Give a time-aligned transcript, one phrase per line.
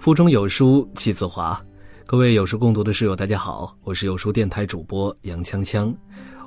[0.00, 1.62] 腹中有书气自华，
[2.06, 5.94] 各位有书共读的室友，大家好，我是有书电台主播杨锵锵，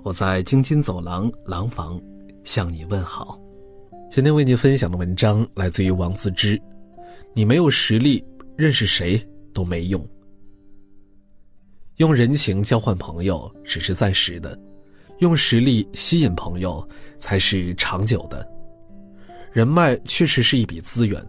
[0.01, 2.01] 我在京津走廊廊坊
[2.44, 3.39] 向你问好。
[4.10, 6.60] 今天为您分享的文章来自于王自之，
[7.35, 8.26] 你没有实力，
[8.58, 9.24] 认识谁
[9.54, 10.04] 都没用。
[11.97, 14.60] 用人情交换朋友只是暂时的，
[15.20, 16.84] 用实力吸引朋友
[17.20, 18.44] 才是长久的。
[19.52, 21.23] 人脉确实是一笔资源，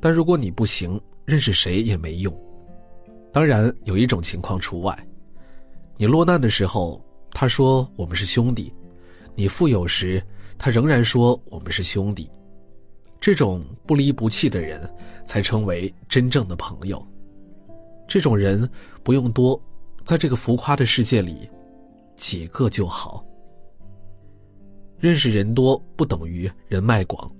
[0.00, 1.00] 但如果你不行。
[1.24, 2.32] 认识谁也没用，
[3.32, 5.08] 当然有一种情况除外：
[5.96, 8.70] 你落难的时候，他说我们是兄弟；
[9.34, 10.22] 你富有时，
[10.58, 12.30] 他仍然说我们是兄弟。
[13.20, 14.86] 这种不离不弃的人，
[15.24, 17.02] 才称为真正的朋友。
[18.06, 18.68] 这种人
[19.02, 19.58] 不用多，
[20.04, 21.48] 在这个浮夸的世界里，
[22.16, 23.24] 几个就好。
[24.98, 27.34] 认识人多不等于人脉广。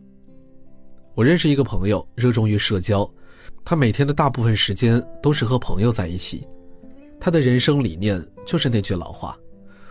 [1.15, 3.09] 我认识一个朋友，热衷于社交。
[3.65, 6.47] 他每天的大部分时间都是和朋友在一起，
[7.19, 9.39] 他的人生理念就是那句老话：“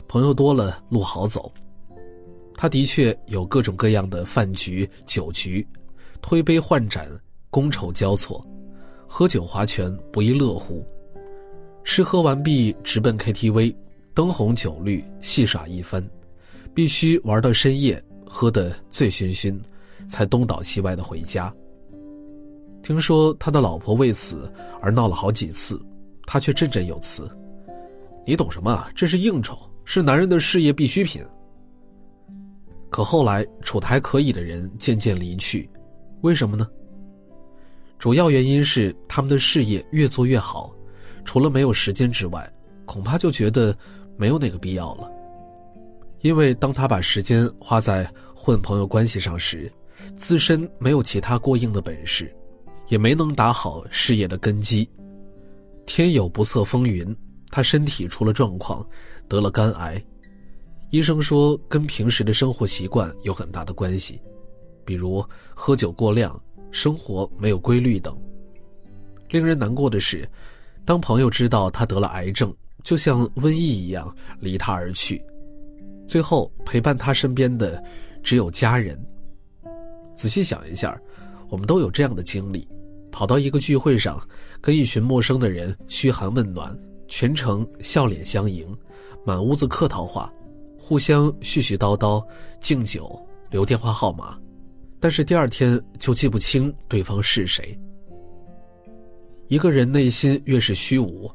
[0.08, 1.52] 朋友多了，路好走。”
[2.56, 5.66] 他的确有各种各样的饭局、酒局，
[6.22, 7.10] 推杯换盏，
[7.50, 8.46] 觥筹交错，
[9.08, 10.86] 喝酒划拳，不亦乐乎。
[11.84, 13.76] 吃喝完毕，直奔 KTV，
[14.14, 16.02] 灯红酒绿，戏耍一番，
[16.74, 19.60] 必须玩到深夜，喝得醉醺醺，
[20.08, 21.54] 才东倒西歪的回家。
[22.84, 25.82] 听说他的老婆为此而闹了好几次，
[26.28, 27.28] 他却振振有词
[28.28, 28.86] ：“你懂什么？
[28.94, 31.24] 这是应酬，是男人的事业必需品。”
[32.92, 35.68] 可后来处的还可以的人渐渐离去，
[36.22, 36.68] 为什么呢？
[37.98, 40.70] 主要原因是他们的事业越做越好，
[41.24, 42.52] 除了没有时间之外，
[42.86, 43.76] 恐怕就觉得
[44.18, 45.10] 没有那个必要了。
[46.20, 49.72] 因为当他把时间花在混朋友关系上时，
[50.18, 52.30] 自身没有其他过硬的本事。
[52.94, 54.88] 也没能打好事业的根基，
[55.88, 57.04] 天有不测风云，
[57.50, 58.88] 他身体出了状况，
[59.28, 60.00] 得了肝癌。
[60.92, 64.22] 医生说跟平时的生活习惯有很大的关系，
[64.86, 66.40] 比如喝酒过量、
[66.70, 68.16] 生活没有规律等。
[69.32, 70.30] 令人难过的是，
[70.86, 75.20] 当朋友知道他得了癌症，就像瘟疫一样离他而去，
[76.08, 77.84] 最后陪伴他身边的
[78.22, 79.04] 只有家人。
[80.14, 80.96] 仔细想一下。
[81.50, 82.68] 我们都有这样的经历：
[83.14, 84.20] 跑到一个聚会上，
[84.60, 86.76] 跟一群陌生的人嘘寒问暖，
[87.08, 88.68] 全程笑脸相迎，
[89.24, 90.34] 满屋子客套话，
[90.80, 92.26] 互相絮絮叨叨，
[92.60, 94.36] 敬酒，留电话号码，
[95.00, 97.80] 但是第二天就记不清对方是谁。
[99.48, 101.32] 一个人内心越是虚无，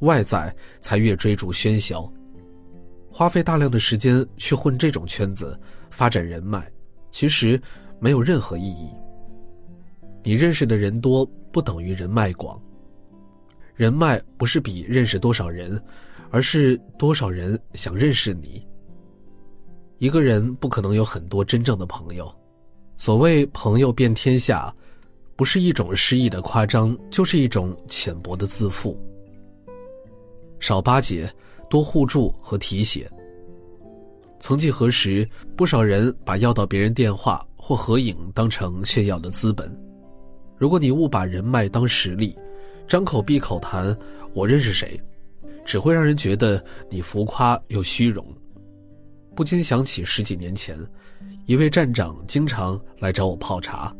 [0.00, 2.12] 外在才越追逐喧嚣，
[3.10, 5.58] 花费大量的时间去混这种圈子，
[5.90, 6.70] 发展人脉，
[7.10, 7.58] 其实
[7.98, 8.90] 没有任何意义。
[10.24, 12.58] 你认识的人多不等于人脉广。
[13.74, 15.78] 人脉不是比认识多少人，
[16.30, 18.66] 而是多少人想认识你。
[19.98, 22.34] 一个人不可能有很多真正的朋友。
[22.96, 24.74] 所谓朋友遍天下，
[25.36, 28.98] 不是一种诗意的夸张，就是一种浅薄的自负。
[30.58, 31.30] 少巴结，
[31.68, 33.06] 多互助和提携。
[34.40, 39.70] 曾几何时，不少人把要到别人电话或合影当成炫耀的资本。
[40.56, 42.36] 如果你误把人脉当实力，
[42.86, 43.96] 张口闭口谈
[44.32, 45.00] 我认识谁，
[45.64, 48.26] 只会让人觉得你浮夸又虚荣。
[49.34, 50.78] 不禁想起十几年前，
[51.46, 53.92] 一位站长经常来找我泡茶，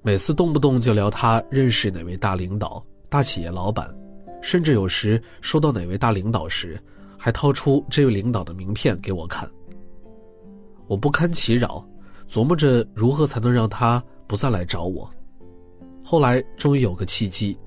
[0.00, 3.94] 每次动不动就聊他认识哪位大领导、大企业老板，
[4.40, 6.80] 甚至有时说到哪位大领导时，
[7.18, 9.46] 还掏出这位领导的名片给我看。
[10.86, 11.86] 我不堪其扰，
[12.28, 15.08] 琢磨着如何才能让他不再来找我。
[16.04, 17.58] 后来终于有个契机，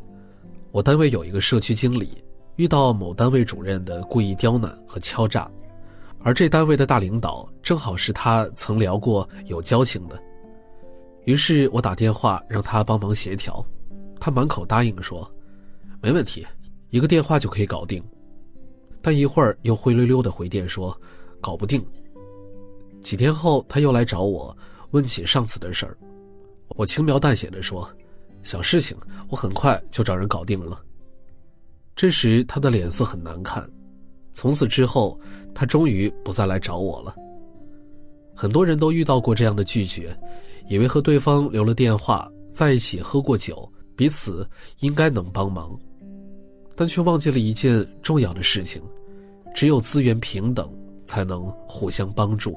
[0.72, 2.24] 我单位有一个社区经理，
[2.58, 5.50] 遇到某单位主任的故意刁难和敲诈，
[6.20, 10.22] 而这单位的大领导正好是他曾聊过有交情的，
[11.24, 13.66] 于是我打电话让他帮忙协调，
[14.20, 15.30] 他满口答应说，
[16.02, 16.46] 没问题，
[16.90, 18.04] 一个电话就可以搞定，
[19.02, 20.96] 但一会儿又灰溜溜的回电说，
[21.40, 21.84] 搞不定。
[23.02, 24.56] 几天后他又来找我，
[24.92, 25.98] 问起上次的事儿，
[26.76, 27.90] 我轻描淡写的说。
[28.46, 28.96] 小事情，
[29.30, 30.82] 我很快就找人搞定了。
[31.96, 33.68] 这时他的脸色很难看，
[34.32, 35.20] 从此之后，
[35.54, 37.16] 他终于不再来找我了。
[38.36, 40.16] 很多人都遇到过这样的拒绝，
[40.70, 44.48] 以为和对方留了电话，在一起喝过酒，彼此
[44.82, 45.78] 应该能帮忙，
[46.76, 48.82] 但却忘记了一件重要的事情：
[49.56, 50.70] 只有资源平等，
[51.06, 52.56] 才能互相帮助。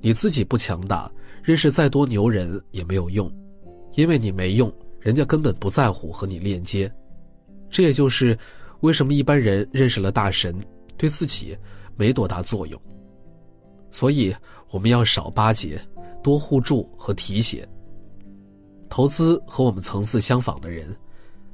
[0.00, 1.10] 你自己不强大，
[1.42, 3.30] 认识再多牛人也没有用。
[3.96, 6.90] 因为你没用，人家根本不在乎和你链接。
[7.68, 8.38] 这也就是
[8.80, 10.54] 为什么一般人认识了大神，
[10.96, 11.56] 对自己
[11.96, 12.80] 没多大作用。
[13.90, 14.34] 所以
[14.70, 15.80] 我们要少巴结，
[16.22, 17.66] 多互助和提携。
[18.88, 20.94] 投资和我们层次相仿的人，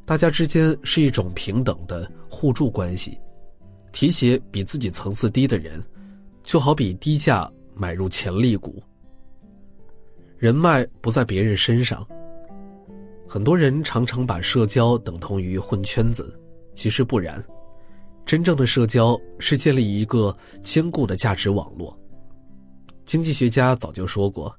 [0.04, 3.18] 大家之间是一种平等的互助关系。
[3.92, 5.82] 提携比自己层次低的人，
[6.42, 8.82] 就好比低价买入潜力股。
[10.38, 12.04] 人脉不在别人身上。
[13.32, 16.38] 很多人常常把社交等同于混圈子，
[16.74, 17.42] 其实不然。
[18.26, 21.98] 真正的社交是建立一个坚固的价值网络。
[23.06, 24.54] 经济学家早就说过，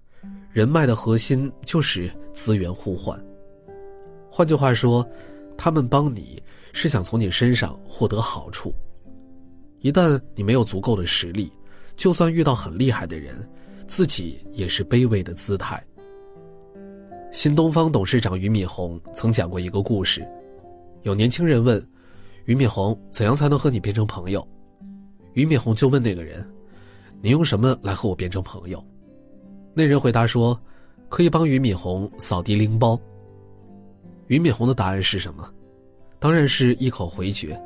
[0.49, 3.23] 人脉的核心就是资源互换。
[4.27, 5.07] 换句话说，
[5.55, 6.41] 他们帮你
[6.73, 8.73] 是想从你身上获得好处。
[9.81, 11.53] 一旦你没有足够的实力，
[11.95, 13.47] 就算遇到很厉害的人，
[13.87, 15.79] 自己也是卑微的姿态。
[17.33, 20.23] 新东方董事长俞敏洪曾讲过一个故事，
[21.01, 21.83] 有年轻人问
[22.45, 24.47] 俞敏洪怎样才能和你变成朋友，
[25.33, 26.47] 俞敏洪就问那个人
[27.23, 28.81] ：“你用什么来和我变成朋友？”
[29.73, 30.57] 那人回答说
[31.09, 32.97] ：“可以帮俞敏洪扫地拎包。”
[34.29, 35.51] 俞敏洪的答案是什么？
[36.19, 37.59] 当然是一口回绝。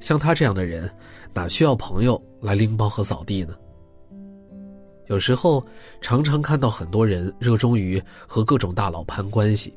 [0.00, 0.88] 像他这样的人，
[1.32, 3.54] 哪需要朋友来拎包和扫地呢？
[5.12, 5.62] 有时候，
[6.00, 9.70] 常常看到很多人热衷于和各种大佬攀关系，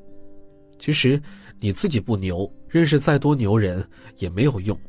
[0.79, 1.21] 其实
[1.59, 3.85] 你自己不牛，认识再多牛人
[4.15, 4.79] 也没有用。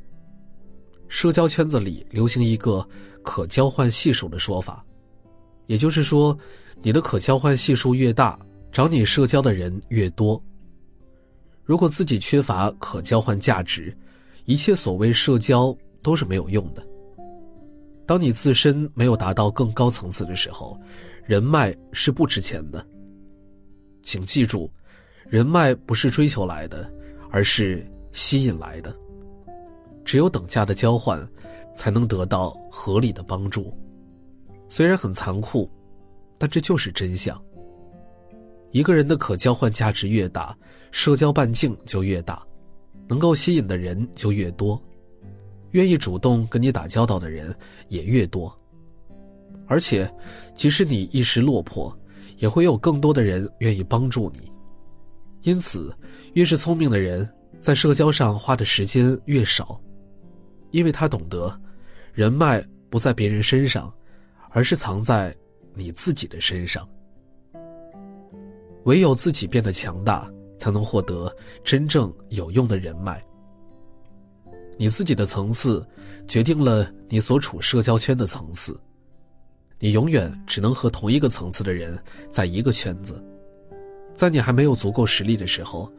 [1.08, 2.88] 社交圈子里流行一个
[3.24, 4.86] 可交换系数的说法，
[5.66, 6.38] 也就是说，
[6.80, 8.38] 你的可交换系数越大，
[8.70, 10.40] 找你社交的人越多。
[11.64, 13.92] 如果自己缺乏可交换价值，
[14.44, 16.86] 一切所谓社交都是没有用的。
[18.06, 20.80] 当你自身没有达到更高层次的时候，
[21.24, 22.86] 人脉是不值钱的。
[24.02, 24.70] 请记住，
[25.28, 26.88] 人脉不是追求来的，
[27.30, 28.96] 而是吸引来的。
[30.04, 31.28] 只有等价的交换，
[31.74, 33.76] 才能得到合理的帮助。
[34.68, 35.68] 虽然很残酷，
[36.38, 37.40] 但这就是真相。
[38.70, 40.56] 一个人的可交换价值越大，
[40.92, 42.40] 社交半径就越大，
[43.08, 44.80] 能够吸引的人就越多。
[45.76, 47.54] 愿意主动跟你打交道的人
[47.88, 48.50] 也越多，
[49.66, 50.10] 而且，
[50.54, 51.94] 即使你一时落魄，
[52.38, 54.50] 也会有更多的人愿意帮助你。
[55.42, 55.94] 因此，
[56.32, 57.28] 越是聪明的人，
[57.60, 59.78] 在社交上花的时间越少，
[60.70, 61.54] 因为他懂得，
[62.14, 63.92] 人脉不在别人身上，
[64.52, 65.36] 而是藏在
[65.74, 66.88] 你自己的身上。
[68.84, 70.26] 唯有自己变得强大，
[70.58, 71.30] 才能获得
[71.62, 73.22] 真正有用的人脉。
[74.78, 75.86] 你自己的层次，
[76.28, 78.78] 决定了你所处社交圈的层次。
[79.78, 81.98] 你永远只能和同一个层次的人
[82.30, 83.22] 在一个圈子。
[84.14, 85.90] 在你还没有足够实力的时候，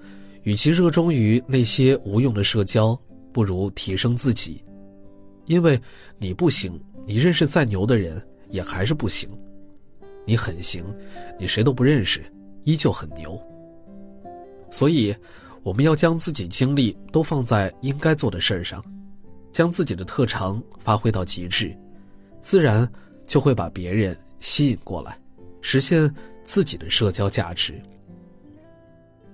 [0.44, 3.00] 与其热衷于那些无用的社交，
[3.32, 4.64] 不如提升自己。
[5.46, 5.80] 因为
[6.20, 9.30] 你不行，你认识再牛的人也还是不行。
[10.26, 10.84] 你很行，
[11.40, 12.24] 你谁都不认识，
[12.64, 13.42] 依旧很牛。
[14.70, 15.16] 所以。
[15.68, 18.82] 我们要将自己精力都放在应该做的事儿上，
[19.52, 21.78] 将自己的特长发挥到极致，
[22.40, 22.90] 自然
[23.26, 25.20] 就会把别人吸引过来，
[25.60, 26.10] 实现
[26.46, 27.74] 自己的社交价值。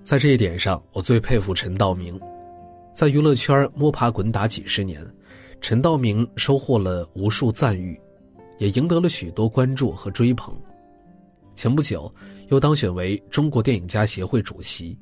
[0.01, 2.19] 在这一点上，我最佩服陈道明，
[2.95, 5.05] 在娱乐圈摸爬滚打几十年，
[5.61, 7.95] 陈道明收获了无数赞誉，
[8.57, 10.51] 也赢得了许多关注和追捧。
[11.53, 12.11] 前不久，
[12.47, 14.97] 又当选为中国电影家协会主席。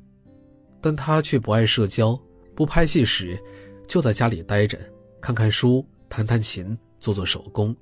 [0.84, 2.20] 但他却不爱社交，
[2.56, 3.40] 不拍戏时，
[3.86, 4.76] 就在家里待着，
[5.20, 7.74] 看看书，弹弹琴，做做手工，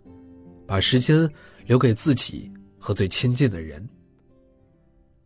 [0.66, 1.26] 把时间
[1.64, 3.88] 留给自己和最亲近的人。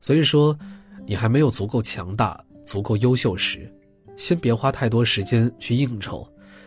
[0.00, 0.56] 所以说，
[1.04, 3.68] 你还没有足够强大、足够优秀时，
[4.16, 6.24] 先别花太多时间去应酬，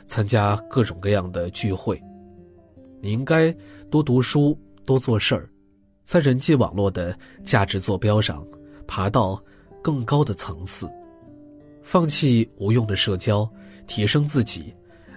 [0.09, 1.97] 参加各种各样的聚会。
[3.01, 3.49] 你应该
[3.89, 5.49] 多读书，多做事儿，
[6.03, 8.45] 在人际网络的价值坐标上
[8.85, 9.41] 爬到。
[9.79, 10.85] 更高的层次，
[11.87, 13.49] 放弃无用的社交，
[13.87, 14.75] 提升自己，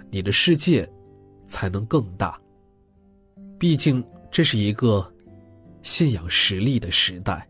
[0.09, 0.89] 你的世界
[1.45, 2.39] 才能更大。
[3.59, 4.01] 毕竟
[4.31, 5.05] 这是一个
[5.83, 7.45] 信仰实力的时代。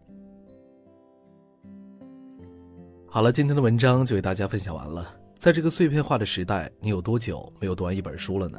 [3.07, 5.15] 好了，今天的文章就为大家分享完了。
[5.37, 8.57] 在这个碎片化的时代，你有多久没有读完一本书了呢？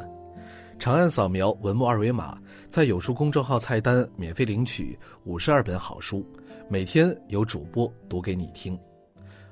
[0.79, 6.25] 长按扫描文末二维码，在有书公众号菜单免费领取五十二本好书。
[6.69, 8.79] 每天有主播读给你听，